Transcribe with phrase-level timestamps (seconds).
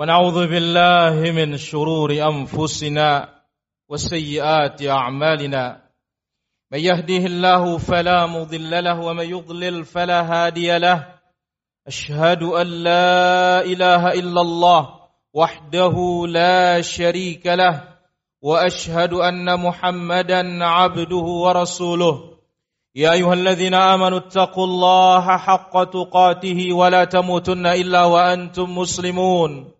[0.00, 3.28] ونعوذ بالله من شرور أنفسنا
[3.88, 5.80] وسيئات أعمالنا.
[6.72, 11.06] من يهده الله فلا مضل له ومن يضلل فلا هادي له.
[11.86, 14.88] أشهد أن لا إله إلا الله
[15.34, 17.82] وحده لا شريك له
[18.42, 22.20] وأشهد أن محمدا عبده ورسوله.
[22.94, 29.79] يا أيها الذين آمنوا اتقوا الله حق تقاته ولا تموتن إلا وأنتم مسلمون.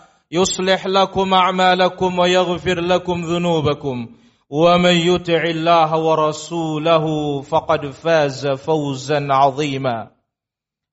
[0.31, 4.07] يصلح لكم أعمالكم ويغفر لكم ذنوبكم.
[4.49, 7.05] ومن يطع الله ورسوله
[7.41, 10.07] فقد فاز فوزا عظيما.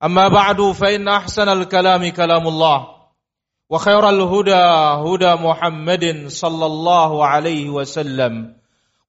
[0.03, 2.87] أما بعد فإن أحسن الكلام كلام الله
[3.69, 4.63] وخير الهدى
[5.05, 8.55] هدى محمد صلى الله عليه وسلم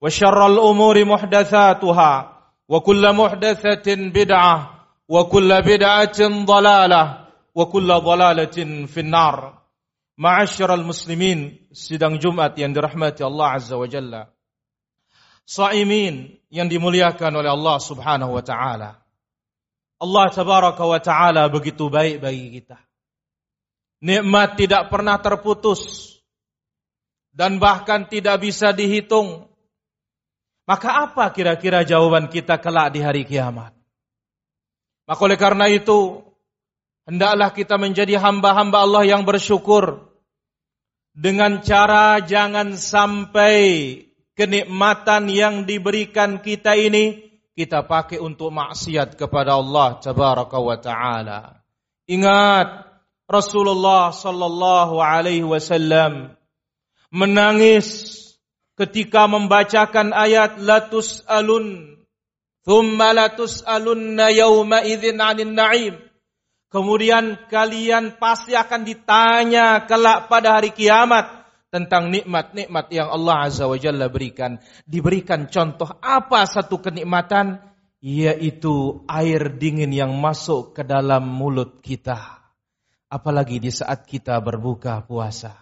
[0.01, 2.37] وشر الأمور محدثاتها
[2.69, 4.69] وكل محدثة بدعة
[5.09, 7.17] وكل بدعة ضلالة
[7.55, 9.60] وكل ضلالة في النار.
[10.21, 14.29] Ma'asyiral muslimin, sidang Jumat yang dirahmati Allah Azza wa Jalla.
[15.49, 19.01] Saimin yang dimuliakan oleh Allah Subhanahu wa taala.
[19.97, 22.77] Allah tabaraka wa taala begitu baik bagi kita.
[24.05, 26.13] Nikmat tidak pernah terputus
[27.33, 29.49] dan bahkan tidak bisa dihitung.
[30.69, 33.73] Maka apa kira-kira jawaban kita kelak di hari kiamat?
[35.09, 36.21] Maka oleh karena itu,
[37.09, 40.10] hendaklah kita menjadi hamba-hamba Allah yang bersyukur
[41.11, 43.59] dengan cara jangan sampai
[44.35, 51.41] kenikmatan yang diberikan kita ini, kita pakai untuk maksiat kepada Allah Tabaraka wa Ta'ala.
[52.07, 52.87] Ingat,
[53.27, 56.35] Rasulullah Sallallahu Alaihi Wasallam
[57.11, 58.19] menangis
[58.79, 61.91] ketika membacakan ayat latus alun
[62.61, 65.95] Thumma latus'alunna yawma idzin 'anil na'im.
[66.71, 73.75] Kemudian kalian pasti akan ditanya kelak pada hari kiamat tentang nikmat-nikmat yang Allah Azza wa
[73.75, 74.55] Jalla berikan.
[74.87, 77.59] Diberikan contoh apa satu kenikmatan?
[78.01, 82.39] Yaitu air dingin yang masuk ke dalam mulut kita.
[83.11, 85.53] Apalagi di saat kita berbuka puasa.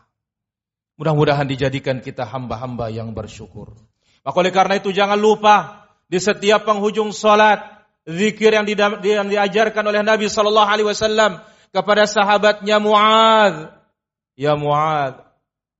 [0.95, 3.73] Mudah-mudahan dijadikan kita hamba-hamba yang bersyukur.
[4.21, 8.65] Maka oleh karena itu jangan lupa di setiap penghujung salat, zikir yang,
[9.03, 11.41] yang diajarkan oleh Nabi sallallahu alaihi wasallam
[11.73, 13.73] kepada sahabatnya Muadz.
[14.39, 15.19] Ya Muadz,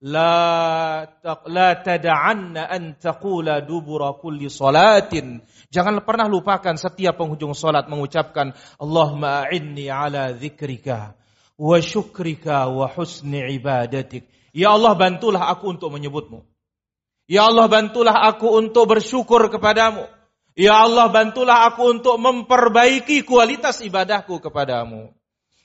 [0.03, 1.08] la
[1.47, 5.44] la tad'anna an taqula dubura kulli salatin.
[5.72, 11.16] Jangan pernah lupakan setiap penghujung salat mengucapkan Allahumma a'inni ala dzikrika
[11.59, 14.28] wa syukrika wa husni ibadatik.
[14.56, 16.41] Ya Allah bantulah aku untuk menyebutmu.
[17.29, 20.09] Ya Allah bantulah aku untuk bersyukur kepadamu.
[20.59, 25.16] Ya Allah bantulah aku untuk memperbaiki kualitas ibadahku kepadamu.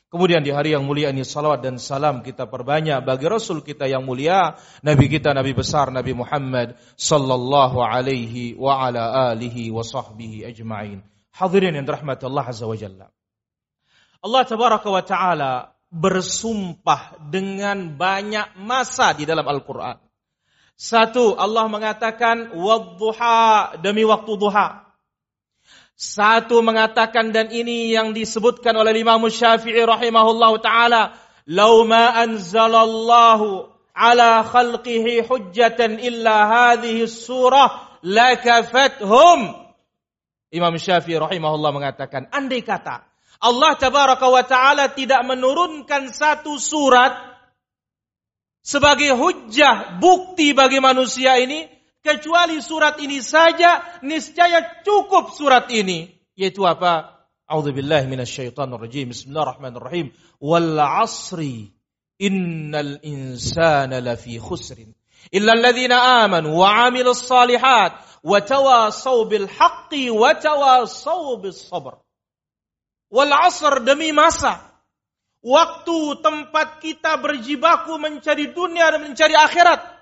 [0.07, 4.07] Kemudian di hari yang mulia ini salawat dan salam kita perbanyak bagi Rasul kita yang
[4.07, 4.55] mulia,
[4.87, 11.03] Nabi kita Nabi besar Nabi Muhammad sallallahu alaihi wa ala alihi wa sahbihi ajma'in.
[11.35, 13.11] Hadirin yang dirahmati Allah Azza wa Jalla.
[14.23, 15.53] Allah tabaraka wa taala
[15.91, 19.99] bersumpah dengan banyak masa di dalam Al-Qur'an.
[20.79, 24.84] Satu, Allah mengatakan wadduha demi waktu duha.
[25.95, 31.15] Satu mengatakan dan ini yang disebutkan oleh Imam Syafi'i rahimahullahu taala,
[31.47, 39.55] "Lau ma anzalallahu ala khalqihi hujjatan illa hadhihi surah lakafathum."
[40.51, 43.07] Imam Syafi'i rahimahullah mengatakan, andai kata
[43.43, 47.13] Allah tabaraka wa taala tidak menurunkan satu surat
[48.65, 51.69] sebagai hujjah bukti bagi manusia ini
[52.05, 60.77] kecuali surat ini saja niscaya cukup surat ini yaitu apa A'udzubillahi minasyaitonir rajim Bismillahirrahmanirrahim wal
[60.77, 61.73] 'asri
[62.21, 64.93] innal insana lafi khusrin
[65.33, 72.01] illa alladhina amanu wa 'amilus salihat wa tawasaw bil haqqi wa tawasaw bis sabr.
[73.13, 74.65] Wal asr demi masa.
[75.45, 79.94] Waktu tempat kita berjibaku mencari dunia dan mencari akhirat.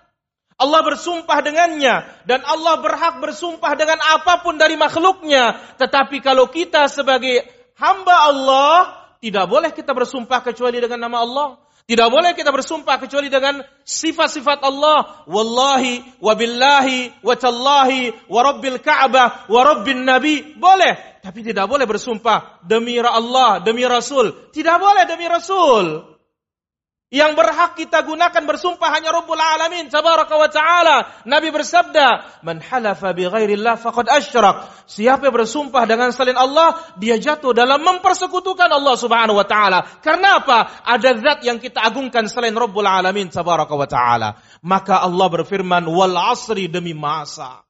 [0.63, 5.59] Allah bersumpah dengannya dan Allah berhak bersumpah dengan apa pun dari makhluknya.
[5.83, 7.43] Tetapi kalau kita sebagai
[7.75, 8.77] hamba Allah
[9.19, 11.49] tidak boleh kita bersumpah kecuali dengan nama Allah.
[11.83, 15.27] Tidak boleh kita bersumpah kecuali dengan sifat-sifat Allah.
[15.27, 20.55] Wallahi, wabillahi, watallahi, warabbil ka'bah, warabbin nabi.
[20.55, 20.95] Boleh.
[21.23, 24.51] Tapi tidak boleh bersumpah demi Allah, demi Rasul.
[24.55, 26.12] Tidak boleh demi Rasul.
[27.13, 31.13] Yang berhak kita gunakan bersumpah hanya Rabbul Alamin tabaraka wa taala.
[31.29, 37.21] Nabi bersabda, "Man halafa bi ghairillah faqad asyrak." Siapa yang bersumpah dengan selain Allah, dia
[37.21, 39.85] jatuh dalam mempersekutukan Allah Subhanahu wa taala.
[40.01, 40.81] Karena apa?
[40.89, 44.41] Ada zat yang kita agungkan selain Rabbul Alamin tabaraka wa taala.
[44.65, 47.61] Maka Allah berfirman, "Wal asri demi masa."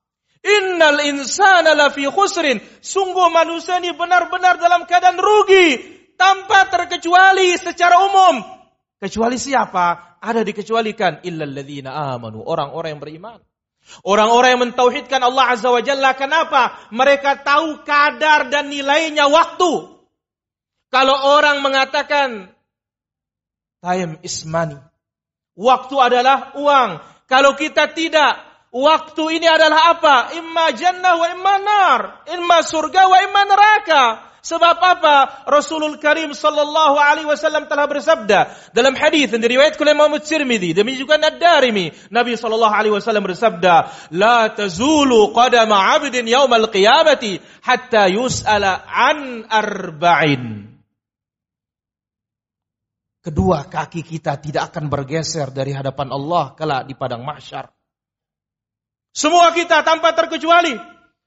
[0.46, 2.62] Innal insana lafi khusrin.
[2.78, 5.82] Sungguh manusia ini benar-benar dalam keadaan rugi
[6.14, 8.61] tanpa terkecuali secara umum
[9.02, 10.14] Kecuali siapa?
[10.22, 13.40] Ada dikecualikan illalladzina amanu, orang-orang yang beriman.
[14.06, 16.14] Orang-orang yang mentauhidkan Allah Azza wa Jalla.
[16.14, 16.86] Kenapa?
[16.94, 19.90] Mereka tahu kadar dan nilainya waktu.
[20.86, 22.54] Kalau orang mengatakan
[23.82, 24.78] time is money.
[25.58, 27.02] Waktu adalah uang.
[27.26, 28.38] Kalau kita tidak,
[28.72, 30.16] waktu ini adalah apa?
[30.34, 32.00] Imma jannah wa imma nar.
[32.32, 34.32] Imma surga wa imma neraka.
[34.42, 35.46] Sebab apa?
[35.46, 41.06] Rasulul Karim sallallahu alaihi wasallam telah bersabda dalam hadis yang diriwayatkan oleh Imam Tirmizi demikian
[41.06, 48.82] juga Ad-Darimi Nabi sallallahu alaihi wasallam bersabda la tazulu qadama 'abdin yaumal qiyamati hatta yus'ala
[48.82, 50.74] an arba'in
[53.22, 57.70] Kedua kaki kita tidak akan bergeser dari hadapan Allah kala di padang mahsyar.
[59.12, 60.72] Semua kita tanpa terkecuali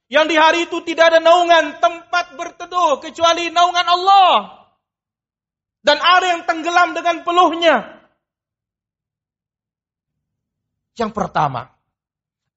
[0.09, 4.33] yang di hari itu tidak ada naungan tempat berteduh kecuali naungan Allah.
[5.85, 8.05] Dan ada yang tenggelam dengan peluhnya.
[10.97, 11.69] Yang pertama,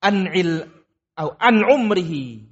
[0.00, 0.64] an'il
[1.12, 2.48] au an umrihi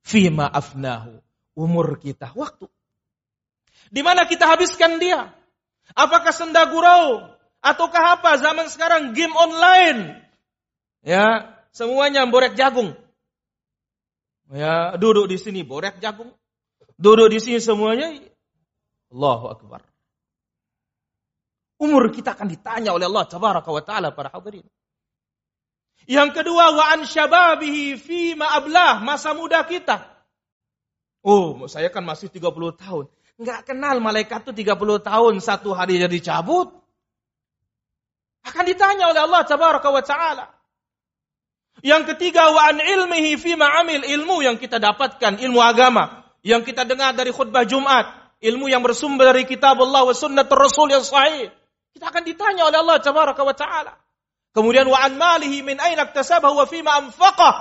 [0.00, 1.20] fima afnahu.
[1.56, 2.68] Umur kita, waktu.
[3.88, 5.32] Di mana kita habiskan dia?
[5.96, 7.32] Apakah senda gurau?
[7.64, 10.20] Ataukah apa zaman sekarang game online?
[11.00, 12.96] Ya, semuanya borek jagung.
[14.48, 16.32] Ya, duduk di sini borek jagung.
[16.96, 18.16] Duduk di sini semuanya
[19.12, 19.84] Allahu Akbar.
[21.76, 24.64] Umur kita akan ditanya oleh Allah tabaraka wa taala para hadirin.
[26.08, 30.08] Yang kedua wa an syababihi fi ma ablah, masa muda kita.
[31.20, 32.48] Oh, saya kan masih 30
[32.80, 33.04] tahun.
[33.36, 36.72] Enggak kenal malaikat itu 30 tahun satu hari jadi cabut.
[38.46, 40.55] Akan ditanya oleh Allah tabaraka wa taala.
[41.84, 46.86] Yang ketiga wa an ilmihi fi amil ilmu yang kita dapatkan ilmu agama yang kita
[46.86, 48.06] dengar dari khutbah Jumat,
[48.38, 51.50] ilmu yang bersumber dari kitab Allah wa sunnah Rasul yang sahih.
[51.90, 53.98] Kita akan ditanya oleh Allah tabaraka wa taala.
[54.54, 57.54] Kemudian wa an malihi min aina iktasabahu wa fima anfaqah.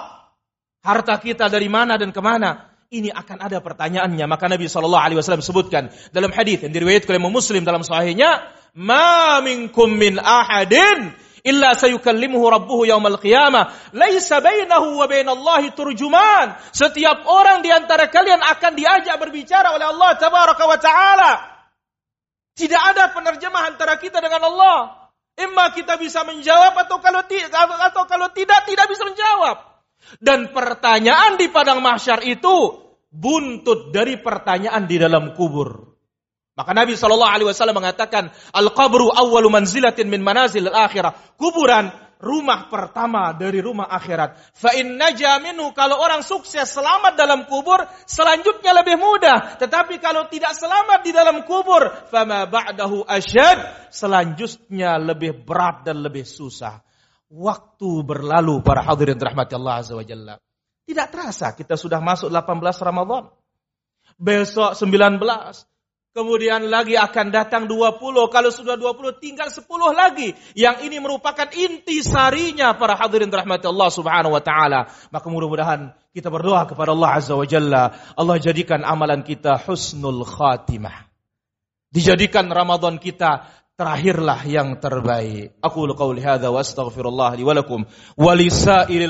[0.86, 2.70] Harta kita dari mana dan ke mana?
[2.94, 4.30] Ini akan ada pertanyaannya.
[4.30, 10.22] Maka Nabi SAW sebutkan dalam hadis yang diriwayatkan oleh Muslim dalam sahihnya, "Ma minkum min
[10.22, 11.10] ahadin
[11.46, 13.94] illa sayukallimuhu rabbuhu yaumal qiyamah.
[13.94, 16.58] Laisa bainahu wa bainallahi turjuman.
[16.74, 21.32] Setiap orang di antara kalian akan diajak berbicara oleh Allah tabaraka wa taala.
[22.58, 25.06] Tidak ada penerjemah antara kita dengan Allah.
[25.36, 29.58] Imma kita bisa menjawab atau kalau atau kalau tidak tidak bisa menjawab.
[30.18, 35.95] Dan pertanyaan di padang mahsyar itu buntut dari pertanyaan di dalam kubur
[36.56, 41.36] maka Nabi Shallallahu Alaihi Wasallam mengatakan, al qabru awwalu manzilatin min manazil akhirah.
[41.36, 41.92] Kuburan
[42.26, 44.56] rumah pertama dari rumah akhirat.
[44.56, 44.96] Fa in
[45.44, 49.60] minhu kalau orang sukses selamat dalam kubur, selanjutnya lebih mudah.
[49.60, 56.24] Tetapi kalau tidak selamat di dalam kubur, fama ba'dahu asyad, selanjutnya lebih berat dan lebih
[56.24, 56.80] susah.
[57.28, 60.40] Waktu berlalu para hadirin rahmati Allah azza wa jalla.
[60.86, 63.28] Tidak terasa kita sudah masuk 18 Ramadan.
[64.16, 65.20] Besok 19,
[66.15, 68.00] Kemudian lagi akan datang 20.
[68.31, 70.31] Kalau sudah 20 tinggal 10 lagi.
[70.55, 74.88] Yang ini merupakan inti sarinya para hadirin rahmat Allah subhanahu wa ta'ala.
[75.12, 78.15] Maka mudah-mudahan kita berdoa kepada Allah azza wa jalla.
[78.15, 81.03] Allah jadikan amalan kita husnul khatimah.
[81.91, 85.60] Dijadikan Ramadan kita terakhirlah yang terbaik.
[85.60, 87.60] Aku qauli hadza wa astaghfirullah li wa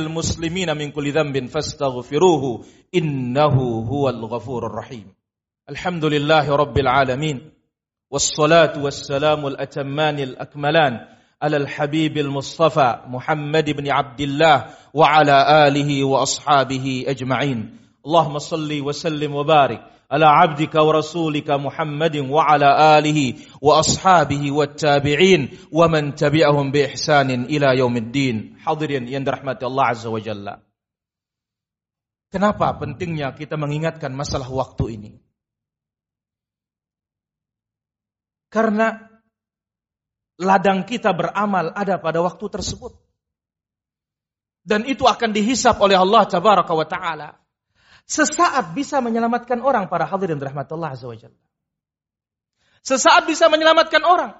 [0.09, 1.13] muslimina min kulli
[1.53, 2.65] fastaghfiruhu
[2.97, 5.13] innahu huwal ghafurur rahim.
[5.65, 7.51] الحمد لله رب العالمين
[8.11, 10.93] والصلاة والسلام الأتمان الأكملان
[11.41, 17.77] على الحبيب المصطفى محمد بن عبد الله وعلى آله وأصحابه أجمعين.
[18.05, 19.81] اللهم صل وسلم وبارك
[20.11, 28.61] على عبدك ورسولك محمد وعلى آله وأصحابه والتابعين ومن تبعهم بإحسان إلى يوم الدين.
[29.09, 30.61] Yang dirahmati Allah Azza wa Jalla.
[32.29, 35.24] Kenapa pentingnya kita mengingatkan masalah waktu ini?
[38.55, 38.95] Karena
[40.39, 42.95] ladang kita beramal ada pada waktu tersebut.
[44.63, 47.35] Dan itu akan dihisap oleh Allah Tabaraka wa Ta'ala.
[48.07, 51.43] Sesaat bisa menyelamatkan orang para hadirin rahmatullah azza wa jalla.
[52.79, 54.31] Sesaat bisa menyelamatkan orang.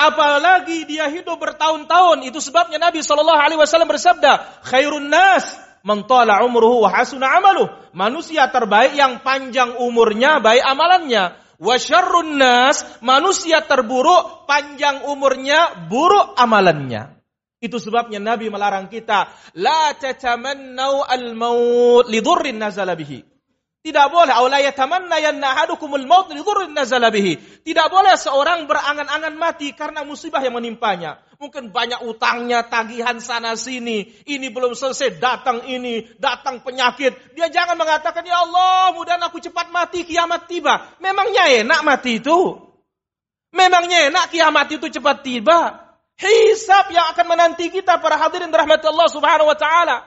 [0.00, 2.24] Apalagi dia hidup bertahun-tahun.
[2.24, 5.44] Itu sebabnya Nabi SAW bersabda, Khairun nas
[5.84, 7.68] mentala umruhu wa hasuna amaluh.
[7.92, 11.49] Manusia terbaik yang panjang umurnya, baik amalannya.
[11.60, 17.20] Wa syarrun nas, manusia terburuk, panjang umurnya, buruk amalannya.
[17.60, 19.28] Itu sebabnya Nabi melarang kita,
[19.60, 22.96] la tatamannau al-maut lidurrin nazala.
[23.80, 24.36] Tidak boleh
[26.68, 27.40] nazala bihi.
[27.64, 31.16] Tidak boleh seorang berangan-angan mati karena musibah yang menimpanya.
[31.40, 37.32] Mungkin banyak utangnya, tagihan sana sini, ini belum selesai, datang ini, datang penyakit.
[37.32, 42.60] Dia jangan mengatakan, "Ya Allah, mudah aku cepat mati, kiamat tiba." Memangnya enak mati itu?
[43.56, 45.88] Memangnya enak kiamat itu cepat tiba?
[46.20, 50.04] Hisab yang akan menanti kita para hadirin rahmat Allah Subhanahu wa taala.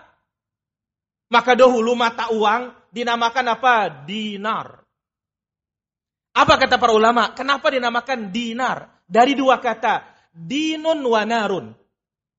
[1.33, 4.05] Maka dahulu mata uang dinamakan apa?
[4.05, 4.85] Dinar.
[6.33, 7.33] Apa kata para ulama?
[7.33, 8.89] Kenapa dinamakan dinar?
[9.05, 11.73] Dari dua kata, dinun wa narun.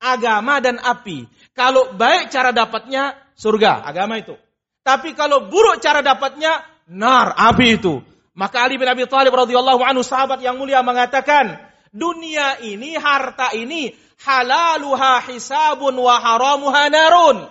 [0.03, 1.27] Agama dan api.
[1.55, 4.35] Kalau baik cara dapatnya surga, agama itu.
[4.83, 8.03] Tapi kalau buruk cara dapatnya nar, api itu.
[8.35, 11.55] Maka Ali bin Abi Thalib radhiyallahu anhu sahabat yang mulia mengatakan,
[11.95, 13.95] dunia ini, harta ini,
[14.27, 17.47] halaluha hisabun wa haramuha narun.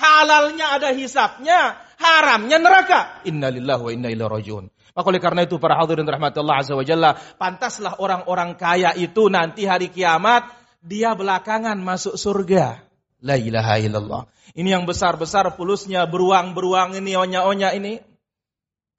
[0.00, 3.22] Halalnya ada hisapnya, haramnya neraka.
[3.22, 4.64] Innalillahi wa inna ilaihi rajiun.
[4.92, 9.64] Maka oleh karena itu para hadirin rahmatullah azza wa jalla, pantaslah orang-orang kaya itu nanti
[9.64, 10.50] hari kiamat
[10.82, 12.82] dia belakangan masuk surga.
[13.22, 14.22] La ilaha illallah.
[14.52, 18.02] Ini yang besar-besar pulusnya beruang-beruang ini onya-onya ini.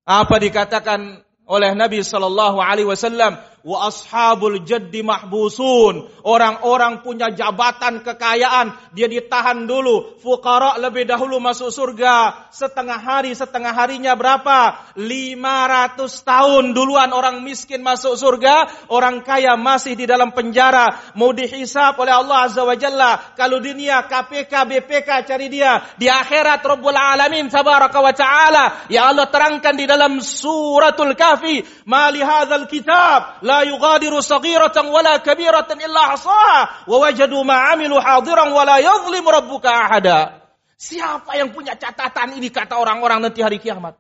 [0.08, 3.38] Apa dikatakan oleh Nabi sallallahu alaihi wasallam?
[3.64, 6.12] Wa ashabul jaddi mahbusun.
[6.24, 10.20] Orang-orang punya jabatan kekayaan, dia ditahan dulu.
[10.20, 12.48] Fukara lebih dahulu masuk surga.
[12.52, 14.92] Setengah hari, setengah harinya berapa?
[15.00, 21.16] 500 tahun duluan orang miskin masuk surga, orang kaya masih di dalam penjara.
[21.16, 23.36] Mau dihisap oleh Allah Azza wa Jalla.
[23.36, 25.80] Kalau dunia KPK, BPK cari dia.
[25.96, 28.66] Di akhirat Rabbul Alamin tabaraka wa ta'ala.
[28.92, 31.64] Ya Allah terangkan di dalam suratul kafi.
[31.88, 38.50] Mali hadzal kitab la yugadiru saghiratan wala kabiratan illa ahsaha wa wajadu ma amilu hadiran
[38.50, 40.42] wala yadhlimu rabbuka ahada.
[40.74, 43.96] Siapa yang punya catatan ini kata orang-orang nanti hari kiamat?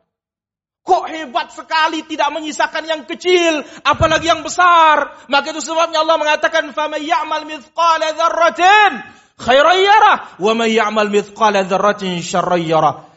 [0.83, 5.15] Kok hebat sekali tidak menyisakan yang kecil, apalagi yang besar.
[5.31, 8.99] Maka itu sebabnya Allah mengatakan, "Faman ya'mal mithqala dzarratin
[9.39, 13.07] khairan yara, wa man ya'mal mithqala dzarratin syarran yara."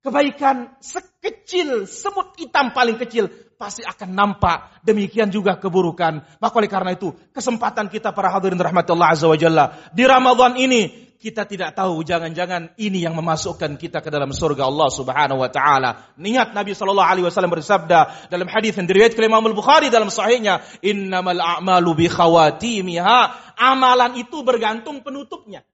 [0.00, 4.84] Kebaikan sekecil semut hitam paling kecil pasti akan nampak.
[4.84, 6.22] Demikian juga keburukan.
[6.42, 9.74] Maka oleh karena itu, kesempatan kita para hadirin rahmatullah azza wa jalla.
[9.94, 14.92] Di Ramadan ini, kita tidak tahu jangan-jangan ini yang memasukkan kita ke dalam surga Allah
[14.92, 16.12] Subhanahu wa taala.
[16.20, 21.40] Ingat Nabi sallallahu alaihi wasallam bersabda dalam hadis yang diriwayatkan Imam Al-Bukhari dalam sahihnya, "Innamal
[21.40, 23.20] a'malu bi khawatimiha."
[23.56, 25.64] Amalan itu bergantung penutupnya.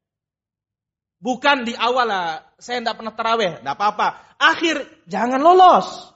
[1.18, 4.08] Bukan di awal lah, saya tidak pernah terawih, tidak apa-apa.
[4.38, 6.09] Akhir, jangan lolos.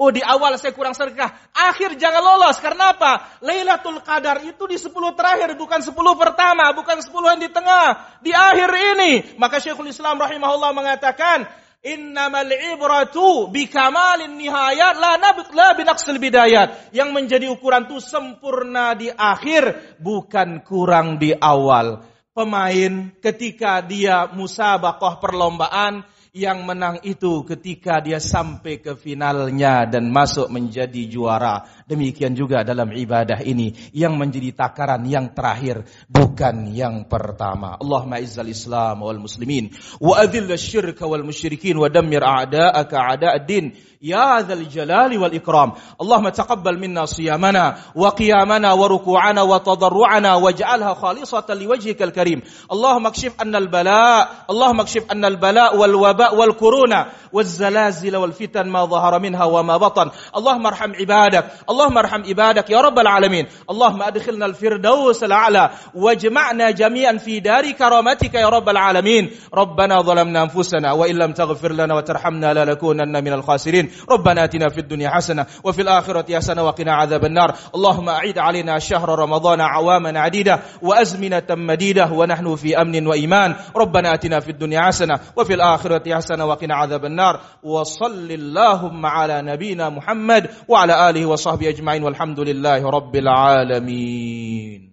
[0.00, 1.28] Oh di awal saya kurang sedekah.
[1.52, 2.56] Akhir jangan lolos.
[2.56, 3.36] Karena apa?
[3.44, 5.52] Lailatul Qadar itu di 10 terakhir.
[5.60, 6.72] Bukan 10 pertama.
[6.72, 8.16] Bukan 10 yang di tengah.
[8.24, 9.36] Di akhir ini.
[9.36, 11.44] Maka Syekhul Islam rahimahullah mengatakan.
[11.80, 15.16] Innamal ibratu bikamalin nihayat la,
[15.52, 16.96] la binaksil bidayat.
[16.96, 20.00] Yang menjadi ukuran itu sempurna di akhir.
[20.00, 22.08] Bukan kurang di awal.
[22.32, 30.46] Pemain ketika dia musabakoh perlombaan yang menang itu ketika dia sampai ke finalnya dan masuk
[30.46, 31.66] menjadi juara.
[31.90, 37.74] Demikian juga dalam ibadah ini yang menjadi takaran yang terakhir bukan yang pertama.
[37.82, 44.40] Allahumma izzal Islam wal muslimin wa adhill syirka wal musyrikin wa dammir a'da'aka a'da'ad-din يا
[44.40, 45.72] ذا الجلال والإكرام.
[46.00, 52.42] اللهم تقبل منا صيامنا وقيامنا وركوعنا وتضرعنا واجعلها خالصة لوجهك الكريم.
[52.72, 59.44] اللهم اكشف أن البلاء اللهم اكشف أن البلاء والوباء والكورونا والزلازل والفتن ما ظهر منها
[59.44, 60.10] وما بطن.
[60.36, 63.46] اللهم ارحم عبادك اللهم ارحم عبادك يا رب العالمين.
[63.70, 69.30] اللهم أدخلنا الفردوس الأعلى واجمعنا جميعا في دار كرامتك يا رب العالمين.
[69.54, 73.89] ربنا ظلمنا أنفسنا وإن لم تغفر لنا وترحمنا لنكونن من الخاسرين.
[74.10, 77.54] ربنا آتنا في الدنيا حسنة وفي الآخرة حسنة وقنا عذاب النار.
[77.74, 83.54] اللهم اعيد علينا شهر رمضان عواما عديدة وأزمنة مديدة ونحن في أمن وإيمان.
[83.76, 87.40] ربنا آتنا في الدنيا حسنة وفي الآخرة حسنة وقنا عذاب النار.
[87.62, 94.90] وصل اللهم على نبينا محمد وعلى آله وصحبه أجمعين والحمد لله رب العالمين.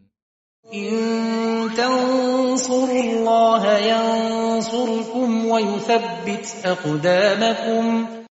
[0.74, 8.06] إن تنصروا الله ينصركم ويثبت أقدامكم